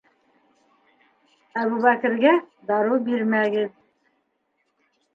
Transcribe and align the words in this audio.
Әбүбәкергә 1.65 2.33
дарыу 2.73 3.01
бирмәгеҙ... 3.13 3.81